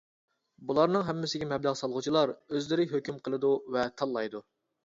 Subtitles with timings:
[0.69, 4.47] بۇلارنىڭ ھەممىسىگە مەبلەغ سالغۇچىلار ئۆزلىرى ھۆكۈم قىلىدۇ ۋە تاللايدۇ.